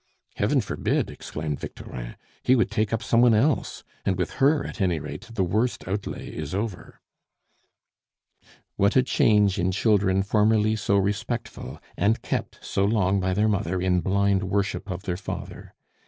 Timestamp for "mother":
13.47-13.79